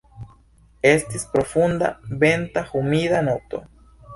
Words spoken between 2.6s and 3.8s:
humida nokto.